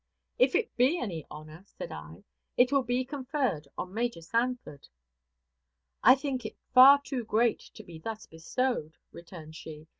[0.39, 2.23] "If it be any honor," said I,
[2.57, 4.87] "it will be conferred on Major Sanford."
[6.03, 9.85] "I think it far too great to be thus bestowed," returned she.